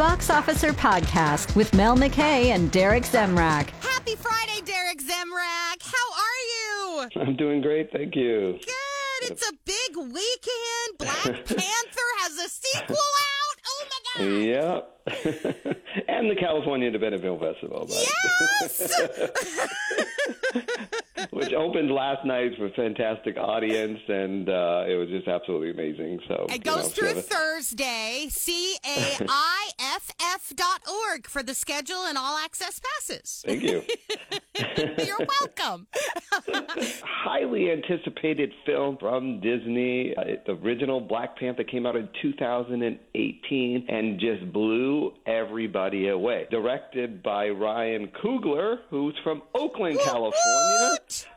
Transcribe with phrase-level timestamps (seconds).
[0.00, 3.68] Box Officer Podcast with Mel McKay and Derek Zemrak.
[3.82, 5.82] Happy Friday, Derek Zemrak.
[5.82, 7.08] How are you?
[7.20, 8.58] I'm doing great, thank you.
[8.64, 9.30] Good.
[9.30, 10.96] It's a big weekend.
[10.98, 13.58] Black Panther has a sequel out.
[13.66, 14.42] Oh my god.
[14.42, 14.99] Yep.
[16.08, 17.86] and the California Independent Film Festival.
[17.88, 18.92] Yes.
[21.30, 26.20] which opened last night for a fantastic audience, and uh, it was just absolutely amazing.
[26.28, 28.26] So It you know, goes through so- Thursday.
[28.30, 33.42] C A I F F dot org for the schedule and all access passes.
[33.46, 33.82] Thank you.
[35.06, 35.86] You're welcome.
[37.04, 40.14] Highly anticipated film from Disney.
[40.16, 44.89] Uh, the original Black Panther came out in 2018 and just blew
[45.26, 46.46] everybody away.
[46.50, 50.98] Directed by Ryan Coogler, who's from Oakland, California.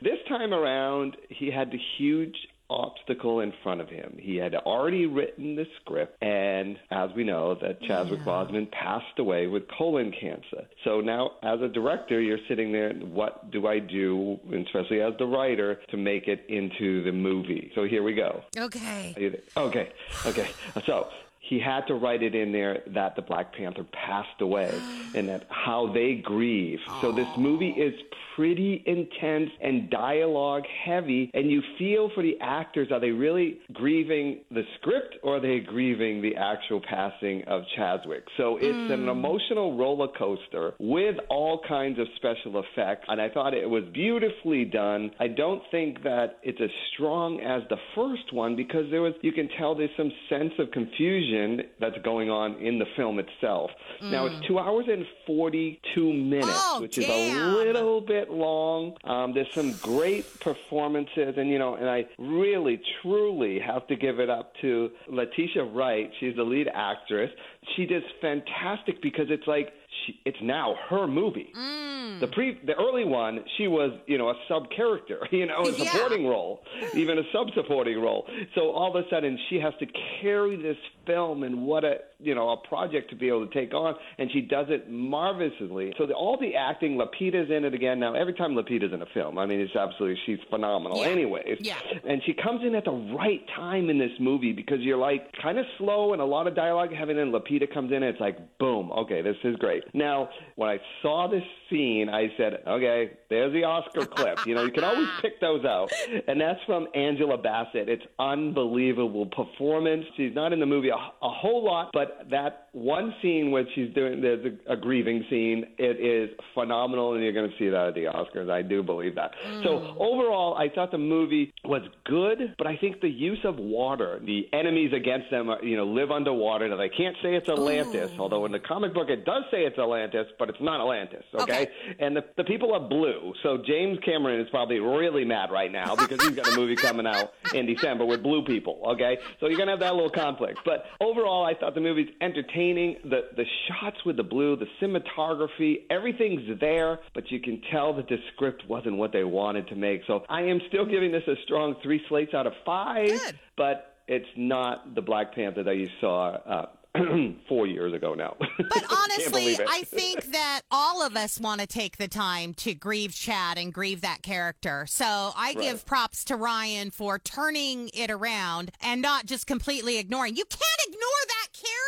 [0.00, 2.36] This time around, he had the huge
[2.70, 4.16] obstacle in front of him.
[4.18, 9.48] He had already written the script, and as we know, that Chadwick Boseman passed away
[9.48, 10.66] with colon cancer.
[10.84, 12.92] So now, as a director, you're sitting there.
[12.92, 17.72] What do I do, especially as the writer, to make it into the movie?
[17.74, 18.42] So here we go.
[18.56, 19.14] Okay.
[19.56, 19.90] Okay,
[20.26, 20.48] okay.
[20.86, 21.08] So
[21.50, 24.72] he had to write it in there that the Black Panther passed away
[25.16, 26.78] and that how they grieve.
[27.00, 27.92] So this movie is
[28.36, 32.88] pretty intense and dialogue heavy, and you feel for the actors.
[32.92, 38.24] Are they really grieving the script or are they grieving the actual passing of Chadwick?
[38.36, 39.08] So it's an hmm.
[39.08, 44.64] emotional roller coaster with all kinds of special effects, and I thought it was beautifully
[44.64, 45.10] done.
[45.18, 49.32] I don't think that it's as strong as the first one because there was you
[49.32, 53.70] can tell there's some sense of confusion that's going on in the film itself.
[54.02, 54.46] Now it's hmm.
[54.48, 58.96] two hours and forty-two minutes, Oh, which is a little bit long.
[59.04, 64.18] Um, there's some great performances, and you know, and I really, truly have to give
[64.18, 66.10] it up to Letitia Wright.
[66.18, 67.30] She's the lead actress.
[67.76, 69.72] She does fantastic because it's like
[70.06, 71.52] she, it's now her movie.
[71.56, 72.20] Mm.
[72.20, 75.70] The pre, the early one, she was, you know, a sub character, you know, a
[75.72, 75.84] Yeah.
[75.90, 76.62] supporting role,
[76.94, 78.26] even a sub supporting role.
[78.54, 79.86] So all of a sudden, she has to
[80.20, 80.76] carry this
[81.06, 84.30] film, and what a, you know, a project to be able to take on, and
[84.32, 85.92] she does it marvelously.
[85.98, 88.00] So the, all the acting, Lupita's in it again.
[88.00, 90.98] Now, every time Lupita's in a film, I mean, it's absolutely, she's phenomenal.
[91.02, 91.08] Yeah.
[91.10, 91.76] Anyways, Yeah.
[92.04, 95.58] and she comes in at the right time in this movie because you're like kind
[95.58, 98.36] of slow and a lot of dialogue having and Lupita comes in and it's like
[98.58, 103.52] boom okay this is great now when I saw this scene I said okay there's
[103.52, 104.44] the Oscar clip.
[104.46, 105.90] You know you can always pick those out.
[106.26, 107.88] And that's from Angela Bassett.
[107.88, 110.04] It's unbelievable performance.
[110.16, 113.92] She's not in the movie a, a whole lot but that one scene where she's
[113.94, 117.88] doing there's a, a grieving scene it is phenomenal and you're going to see that
[117.88, 118.50] at the Oscars.
[118.50, 119.32] I do believe that.
[119.62, 119.96] So mm.
[119.96, 124.48] overall I thought the movie was good but I think the use of water the
[124.52, 126.68] enemies against them are, you know live underwater.
[126.68, 128.22] Now they can't say it's Atlantis oh.
[128.22, 131.42] although in the comic book it does say it's Atlantis but it's not Atlantis okay,
[131.62, 131.70] Okay.
[131.98, 133.32] and the, the people are blue.
[133.42, 137.06] So James Cameron is probably really mad right now because he's got a movie coming
[137.06, 139.18] out in December with blue people okay?
[139.38, 140.60] So you're gonna have that little conflict.
[140.64, 142.96] But overall I thought the movie's entertaining.
[143.04, 148.08] The the shots with the blue the cinematography everything's there but you can tell that
[148.08, 150.02] the script wasn't what they wanted to make.
[150.06, 153.38] So I am still giving this a strong three slates out of five Good.
[153.56, 156.66] but it's not the Black Panther that you saw uh,
[157.48, 158.36] four years ago now.
[158.58, 159.58] But honestly.
[159.68, 163.72] I think that all of us want to take the time to grieve Chad and
[163.72, 164.86] grieve that character.
[164.88, 170.36] So I give props to Ryan for turning it around and not just completely ignoring.
[170.36, 171.79] You can't ignore that character.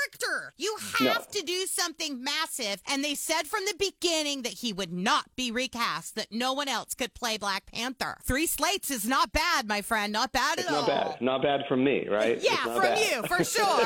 [1.08, 2.82] Have to do something massive.
[2.88, 6.68] And they said from the beginning that he would not be recast, that no one
[6.68, 8.18] else could play Black Panther.
[8.24, 10.12] Three slates is not bad, my friend.
[10.12, 10.86] Not bad it's at all.
[10.86, 11.20] not bad.
[11.20, 12.38] Not bad from me, right?
[12.40, 12.98] Yeah, from bad.
[12.98, 13.62] you, for sure.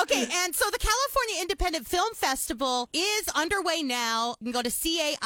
[0.00, 4.36] okay, and so the California Independent Film Festival is underway now.
[4.40, 5.18] You can go to CAIFF.org.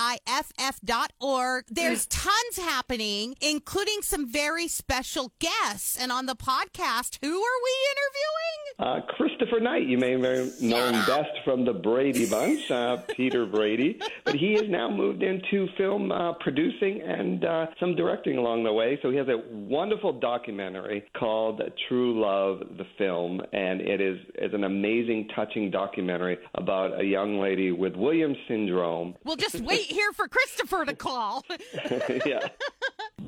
[1.68, 2.10] There's mm.
[2.10, 5.96] tons happening, including some very special guests.
[5.96, 8.58] And on the podcast, who are we interviewing?
[8.82, 14.00] Uh, Christopher Knight, you may have known best from the Brady Bunch, uh, Peter Brady,
[14.24, 18.72] but he has now moved into film uh, producing and uh, some directing along the
[18.72, 18.98] way.
[19.00, 24.52] So he has a wonderful documentary called True Love, the film, and it is is
[24.52, 29.14] an amazing, touching documentary about a young lady with Williams syndrome.
[29.22, 31.44] We'll just wait here for Christopher to call.
[32.26, 32.48] yeah.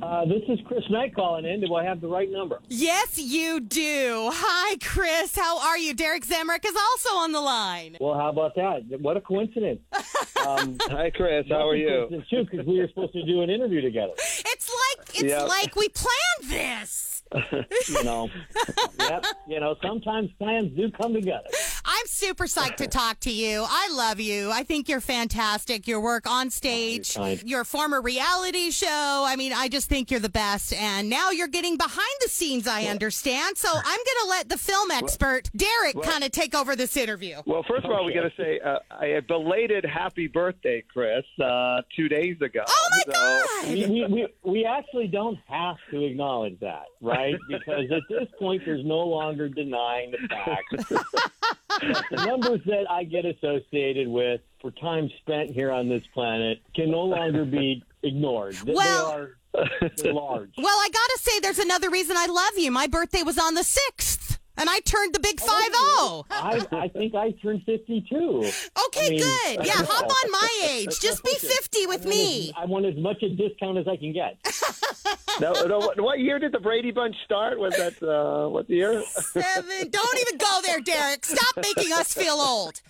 [0.02, 1.60] Uh, this is Chris Knight calling in.
[1.60, 2.60] Do I have the right number?
[2.68, 4.30] yes, you do.
[4.32, 5.33] Hi, Chris.
[5.36, 5.94] How are you?
[5.94, 7.96] Derek Zemrak is also on the line.
[8.00, 8.82] Well, how about that?
[9.00, 9.80] What a coincidence.
[10.46, 11.46] Um, Hi, Chris.
[11.48, 12.22] How are you?
[12.28, 14.12] Too, because we were supposed to do an interview together.
[14.18, 15.42] It's like it's Yeah.
[15.44, 17.22] like we planned this.
[17.88, 18.28] you know,
[19.00, 19.24] yep.
[19.48, 21.48] You know, sometimes plans do come together.
[21.84, 23.64] I'm super psyched to talk to you.
[23.68, 24.50] I love you.
[24.50, 25.86] I think you're fantastic.
[25.86, 27.42] Your work on stage, kind.
[27.44, 29.24] your former reality show.
[29.26, 30.72] I mean, I just think you're the best.
[30.72, 33.58] And now you're getting behind the scenes, I understand.
[33.58, 37.36] So I'm going to let the film expert, Derek, kind of take over this interview.
[37.44, 41.82] Well, first of all, we got to say uh, a belated happy birthday, Chris, uh,
[41.94, 42.62] two days ago.
[42.66, 43.68] Oh, my So- God.
[43.74, 47.34] We, we, we, we actually don't have to acknowledge that, right?
[47.48, 50.88] Because at this point, there's no longer denying the fact that
[51.68, 51.73] the
[52.12, 57.02] numbers that I get associated with for time spent here on this planet can no
[57.02, 58.56] longer be ignored.
[58.66, 59.28] Well-
[59.96, 60.50] they're large.
[60.58, 62.72] Well, I got to say, there's another reason I love you.
[62.72, 64.23] My birthday was on the 6th,
[64.56, 66.26] and I turned the big 5 0.
[66.30, 68.16] I, I think I turned 52.
[68.86, 69.66] Okay, I mean- good.
[69.66, 71.00] Yeah, hop on my age.
[71.00, 72.52] Just be 50 with me.
[72.56, 74.36] I want as much a discount as I can get.
[75.40, 77.58] no, no, what, what year did the Brady Bunch start?
[77.58, 79.02] Was that uh, what year?
[79.04, 79.90] Seven.
[79.90, 81.24] Don't even go there, Derek.
[81.24, 82.80] Stop making us feel old.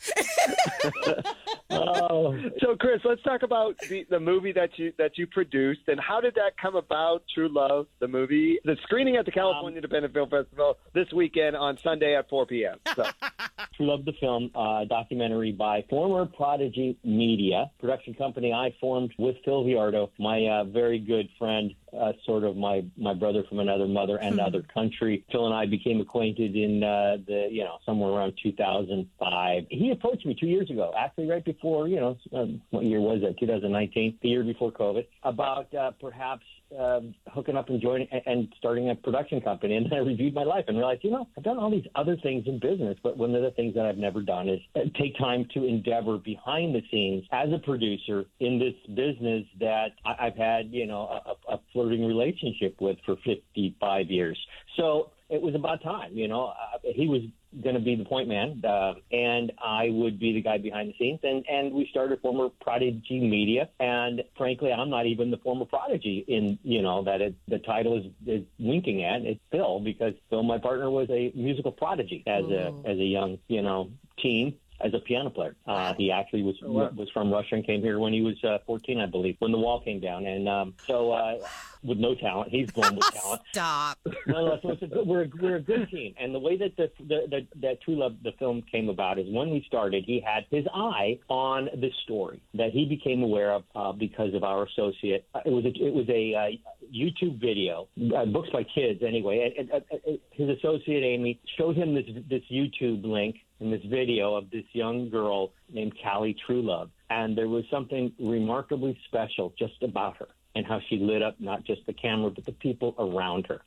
[2.11, 6.01] Oh, So, Chris, let's talk about the, the movie that you that you produced and
[6.01, 7.23] how did that come about?
[7.35, 11.79] True Love, the movie, the screening at the California Independent Film Festival this weekend on
[11.83, 12.79] Sunday at 4 p.m.
[12.95, 13.05] So,
[13.77, 19.37] True Love the Film, uh, documentary by former Prodigy Media, production company I formed with
[19.45, 23.87] Phil Viardo, my uh, very good friend, uh, sort of my, my brother from another
[23.87, 25.25] mother and other country.
[25.31, 29.67] Phil and I became acquainted in uh, the, you know, somewhere around 2005.
[29.71, 33.21] He approached me two years ago, actually right before, you know, um, what year was
[33.23, 33.39] that?
[33.39, 36.45] 2019, the year before COVID, about uh, perhaps
[36.79, 37.01] uh,
[37.33, 39.77] hooking up and joining and- starting a production company.
[39.77, 42.17] And then I reviewed my life and realized, you know, I've done all these other
[42.23, 45.17] things in business, but one of the things that I've never done is uh, take
[45.19, 50.71] time to endeavor behind the scenes as a producer in this business that I've had,
[50.71, 54.39] you know, a, a flirting relationship with for 55 years.
[54.77, 56.47] So it was about time, you know.
[56.47, 57.23] Uh, he was
[57.63, 60.95] going to be the point man, uh, and I would be the guy behind the
[60.99, 61.21] scenes.
[61.23, 66.25] And and we started former Prodigy Media, and frankly, I'm not even the former Prodigy
[66.27, 69.23] in you know that it, the title is, is winking at.
[69.23, 73.39] It's Phil because Phil, my partner, was a musical prodigy as a as a young
[73.49, 74.57] you know teen.
[74.81, 78.13] As a piano player, uh, he actually was was from Russia and came here when
[78.13, 80.27] he was uh, 14, I believe, when the wall came down.
[80.27, 81.37] And um, so, uh,
[81.83, 83.99] with no talent, he's born with talent Stop.
[84.27, 86.57] no, no, so it's a good, we're a, we're a good team, and the way
[86.57, 90.05] that the, the, the that True Love the film came about is when we started,
[90.07, 94.43] he had his eye on this story that he became aware of uh, because of
[94.43, 95.27] our associate.
[95.35, 99.55] Uh, It was a, it was a uh, YouTube video, uh, books by kids anyway.
[99.57, 103.83] And, and, uh, uh, his associate Amy showed him this this YouTube link and this
[103.87, 109.83] video of this young girl named Callie Truelove, and there was something remarkably special just
[109.83, 113.47] about her and how she lit up not just the camera but the people around
[113.47, 113.63] her.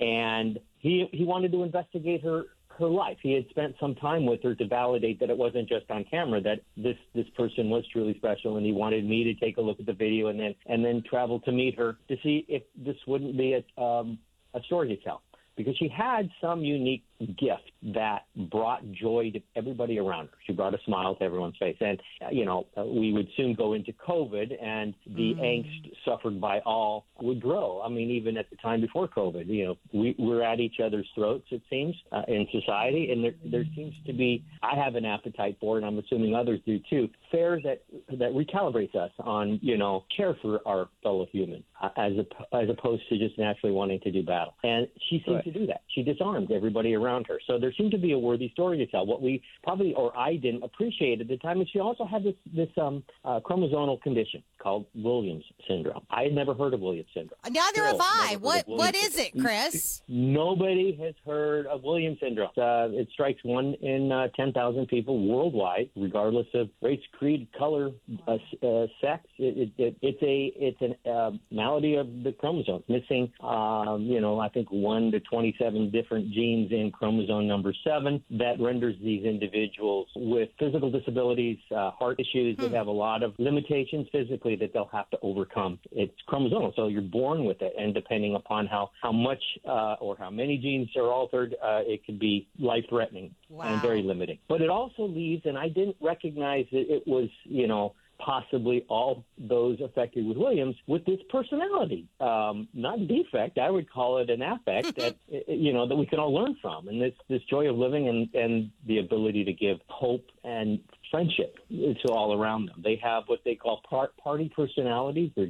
[0.00, 2.46] And he he wanted to investigate her
[2.78, 3.18] her life.
[3.22, 6.40] He had spent some time with her to validate that it wasn't just on camera
[6.40, 9.78] that this this person was truly special, and he wanted me to take a look
[9.78, 12.96] at the video and then and then travel to meet her to see if this
[13.06, 14.18] wouldn't be a um,
[14.54, 15.22] a story to tell.
[15.56, 20.38] Because she had some unique gift that brought joy to everybody around her.
[20.46, 21.76] She brought a smile to everyone's face.
[21.80, 26.40] And, uh, you know, uh, we would soon go into COVID and the angst suffered
[26.40, 27.82] by all would grow.
[27.84, 31.08] I mean, even at the time before COVID, you know, we, we're at each other's
[31.14, 33.10] throats, it seems, uh, in society.
[33.10, 36.60] And there, there seems to be, I have an appetite for, and I'm assuming others
[36.66, 41.64] do too, fare that, that recalibrates us on, you know, care for our fellow human
[41.82, 44.54] uh, as, op- as opposed to just naturally wanting to do battle.
[44.62, 45.44] And she seemed Right.
[45.44, 45.82] to do that.
[45.94, 47.40] She disarmed everybody around her.
[47.46, 49.06] So there seemed to be a worthy story to tell.
[49.06, 52.34] What we probably, or I didn't appreciate at the time, is she also had this
[52.54, 56.04] this um, uh, chromosomal condition called Williams syndrome.
[56.10, 57.38] I had never heard of Williams syndrome.
[57.48, 58.36] Neither have I.
[58.40, 60.02] What what is it, Chris?
[60.08, 62.50] Nobody has heard of Williams syndrome.
[62.56, 67.90] Uh, it strikes one in uh, 10,000 people worldwide, regardless of race, creed, color,
[68.26, 69.24] uh, uh, sex.
[69.38, 74.20] It, it, it, it's a it's a uh, malady of the chromosomes, missing, um, you
[74.20, 79.24] know, I think one to 27 different genes in chromosome number seven that renders these
[79.24, 82.56] individuals with physical disabilities, uh, heart issues.
[82.56, 85.78] They have a lot of limitations physically that they'll have to overcome.
[85.92, 90.16] It's chromosomal, so you're born with it, and depending upon how how much uh, or
[90.18, 93.64] how many genes are altered, uh, it could be life threatening Wow.
[93.72, 94.38] and very limiting.
[94.48, 97.94] But it also leaves, and I didn't recognize that it was, you know.
[98.18, 103.58] Possibly all those affected with Williams with this personality, um, not defect.
[103.58, 105.16] I would call it an affect that
[105.48, 108.34] you know that we can all learn from, and this this joy of living and
[108.34, 112.82] and the ability to give hope and friendship to all around them.
[112.82, 115.30] They have what they call part, party personalities.
[115.36, 115.48] They're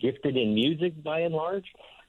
[0.00, 1.64] gifted in music by and large.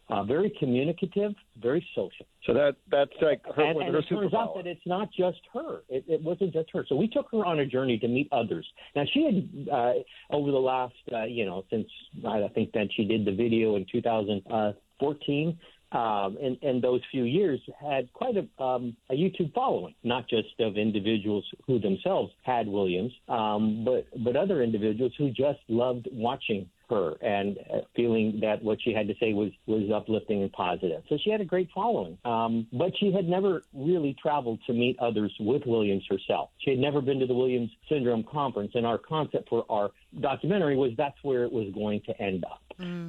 [0.09, 2.25] Uh, very communicative, very social.
[2.45, 5.39] So that that's like her, and, and her it turns out that it's not just
[5.53, 5.81] her.
[5.89, 6.85] It, it wasn't just her.
[6.87, 8.67] So we took her on a journey to meet others.
[8.95, 9.93] Now she had uh,
[10.31, 11.87] over the last, uh, you know, since
[12.27, 15.59] I think that she did the video in 2014.
[15.93, 20.47] Um, and, and those few years had quite a, um, a YouTube following, not just
[20.59, 26.67] of individuals who themselves had Williams, um, but but other individuals who just loved watching
[26.93, 31.03] her and uh, feeling that what she had to say was was uplifting and positive.
[31.09, 34.97] So she had a great following, um, but she had never really traveled to meet
[34.99, 36.49] others with Williams herself.
[36.59, 39.91] She had never been to the Williams Syndrome conference, and our concept for our
[40.21, 42.59] documentary was that's where it was going to end up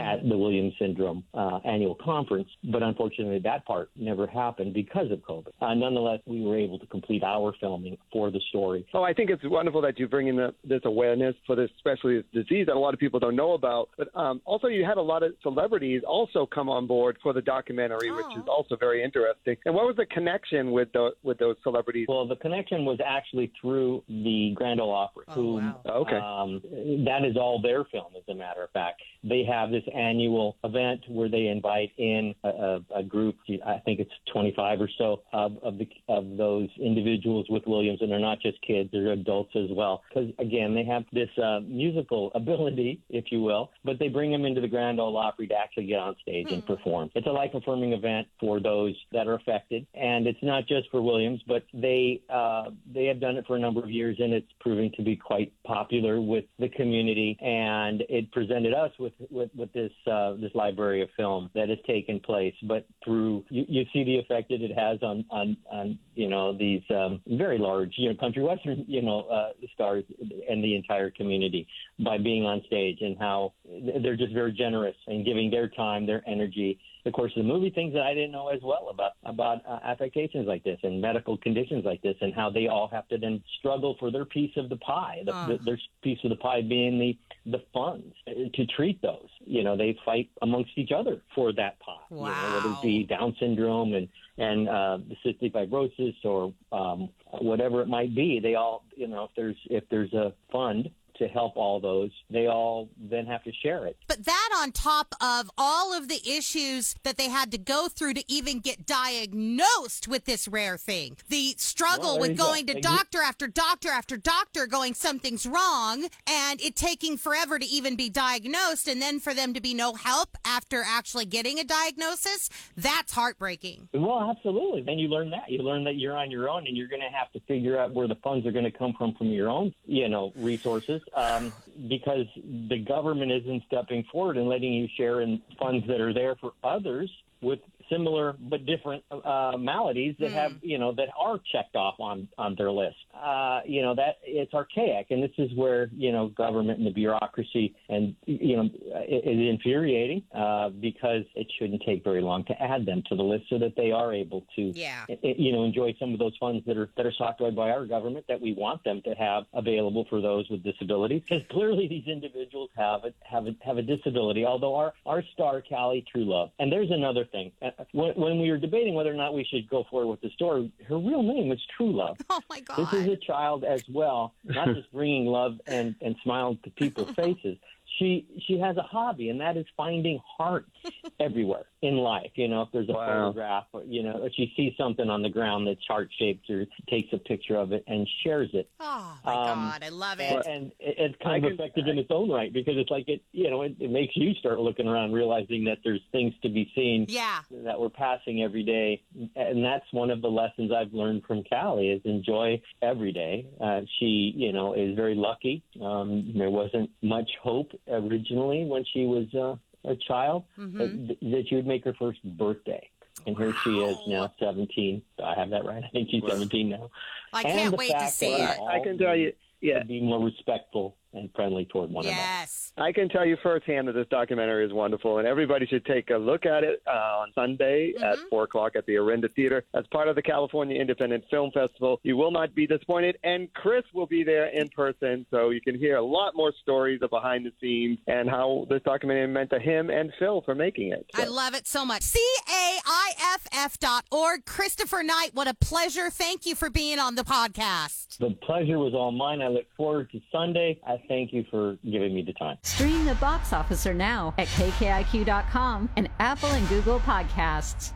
[0.01, 2.49] at the Williams Syndrome uh, annual conference.
[2.65, 5.49] But unfortunately, that part never happened because of COVID.
[5.61, 8.87] Uh, nonetheless, we were able to complete our filming for the story.
[8.93, 12.17] Oh, I think it's wonderful that you bring in the, this awareness for this, especially
[12.17, 13.89] this disease that a lot of people don't know about.
[13.97, 17.43] But um, also, you had a lot of celebrities also come on board for the
[17.43, 19.57] documentary, which is also very interesting.
[19.65, 22.07] And what was the connection with the, with those celebrities?
[22.09, 25.25] Well, the connection was actually through the Grand Ole Opry.
[25.31, 25.81] who, wow.
[25.87, 26.17] Oh, okay.
[26.17, 26.63] Um,
[27.05, 29.03] that is all their film, as a matter of fact.
[29.23, 33.37] They have this annual event where they invite in a, a, a group.
[33.67, 38.11] I think it's 25 or so of of, the, of those individuals with Williams, and
[38.11, 40.03] they're not just kids; they're adults as well.
[40.09, 44.45] Because again, they have this uh, musical ability, if you will, but they bring them
[44.45, 47.11] into the Grand Ole Opry to actually get on stage and perform.
[47.15, 51.41] It's a life-affirming event for those that are affected, and it's not just for Williams,
[51.47, 54.93] but they uh, they have done it for a number of years, and it's proving
[54.97, 56.84] to be quite popular with the community.
[56.85, 61.71] Community, and it presented us with with, with this uh, this library of film that
[61.71, 62.55] has taken place.
[62.65, 66.53] But through you, you see the effect that it has on on, on you know
[66.57, 70.05] these um, very large you know country western you know uh, stars
[70.47, 71.67] and the entire community
[72.05, 73.55] by being on stage and how
[74.03, 76.79] they're just very generous and giving their time, their energy.
[77.07, 80.47] Of course, the movie things that I didn't know as well about about uh, affectations
[80.47, 83.95] like this and medical conditions like this, and how they all have to then struggle
[83.99, 85.21] for their piece of the pie.
[85.27, 85.47] The, Ah.
[85.49, 89.29] the, their piece of the pie being the the funds to treat those.
[89.45, 91.93] You know, they fight amongst each other for that pie.
[92.11, 92.23] You know,
[92.55, 94.09] whether it be Down syndrome and
[94.39, 99.31] and uh, cystic fibrosis or um, whatever it might be, they all you know if
[99.37, 103.87] there's if there's a fund to help all those, they all then have to share
[103.87, 103.97] it.
[104.09, 108.15] But that on top of all of the issues that they had to go through
[108.15, 111.17] to even get diagnosed with this rare thing.
[111.29, 112.45] The struggle Well, with you go.
[112.45, 117.67] going to doctor after doctor after doctor going something's wrong and it taking forever to
[117.67, 121.65] even be diagnosed and then for them to be no help after actually getting a
[121.65, 123.89] diagnosis, that's heartbreaking.
[123.93, 124.83] Well, absolutely.
[124.83, 125.51] Then you learn that.
[125.51, 127.93] You learn that you're on your own, and you're going to have to figure out
[127.93, 131.53] where the funds are going to come from from your own, you know, resources, um,
[131.89, 132.27] because
[132.69, 136.53] the government isn't stepping forward and letting you share in funds that are there for
[136.63, 141.97] others with similar but different uh, maladies that have you know that are checked off
[142.01, 142.97] on on their list.
[143.15, 146.93] Uh, you know that it's archaic, and this is where you know government and the
[146.93, 152.63] bureaucracy and you know it is infuriating uh, because it shouldn't take very long to
[152.63, 155.05] add them to the list so that they are able to Yeah.
[155.23, 158.25] you know enjoy some of those funds that are that are sought by our government
[158.29, 162.71] that we want them to have available for those with disabilities because clearly these individuals
[162.77, 164.45] have a, have a, have a disability.
[164.45, 167.51] Although our our star Callie Truelove, and there's another thing
[167.93, 170.73] when, when we were debating whether or not we should go forward with the story,
[170.89, 172.19] her real name is Truelove.
[172.31, 172.79] Oh my God.
[172.79, 177.11] This is a child as well, not just bringing love and, and smiles to people's
[177.17, 177.57] faces.
[177.99, 180.71] She she has a hobby, and that is finding hearts
[181.21, 182.31] everywhere in life.
[182.35, 183.07] You know, if there's a Wow.
[183.07, 186.67] photograph, or you know, if she sees something on the ground that's heart shaped, or
[186.89, 188.69] takes a picture of it and shares it.
[188.81, 189.83] oh my um, God.
[189.85, 190.47] I love it.
[190.47, 193.23] and it- it's I kind of effective in its own right because it's like it,
[193.33, 196.71] you know, it, it makes you start looking around, realizing that there's things to be
[196.75, 197.41] seen Yeah.
[197.51, 199.03] that we're passing every day,
[199.37, 203.47] and that's one of the lessons I've learned from Callie is enjoy every day.
[203.61, 205.63] Uh, she, you know, is very lucky.
[205.81, 209.57] Um, there wasn't much hope originally when she was uh,
[209.89, 210.79] a child Mm-hmm.
[210.79, 212.89] that, that she would make her first birthday.
[213.27, 215.01] And here she is now, 17.
[215.25, 215.83] I have that right.
[215.85, 216.91] I think she's 17 now.
[217.33, 218.59] I And can't wait to see it.
[218.69, 222.21] I can tell you, yeah, to be more respectful and friendly toward one another.
[222.21, 222.73] Yes.
[222.77, 226.17] I can tell you firsthand that this documentary is wonderful, and everybody should take a
[226.17, 230.09] look at it uh, on Sunday at 4 o'clock at the Orinda Theater as part
[230.09, 232.01] of the California Independent Film Festival.
[232.03, 235.79] You will not be disappointed, and Chris will be there in person, so you can
[235.79, 239.61] hear a lot more stories of behind the scenes and how this documentary meant to
[239.61, 241.07] him and Phil for making it.
[241.15, 242.03] I love it so much.
[242.03, 242.19] C
[242.49, 244.45] A I F F dot org.
[244.47, 246.11] Christopher Knight, what a pleasure.
[246.11, 248.19] Thank you for being on the podcast.
[248.19, 249.43] The pleasure was all mine.
[249.43, 250.81] I look forward to Sunday.
[250.87, 252.59] I Thank you for giving me the time.
[252.63, 257.93] Stream the box officer now at kkiq.com and Apple and Google Podcasts.